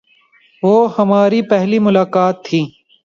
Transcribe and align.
وہ 0.63 0.75
ہماری 0.97 1.41
پہلی 1.41 1.79
ملاقات 1.79 2.43
تھی۔ 2.45 2.61